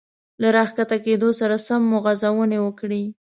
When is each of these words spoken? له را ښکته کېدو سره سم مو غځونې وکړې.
له 0.41 0.47
را 0.55 0.63
ښکته 0.69 0.97
کېدو 1.05 1.29
سره 1.39 1.55
سم 1.67 1.81
مو 1.89 1.97
غځونې 2.05 2.59
وکړې. 2.61 3.03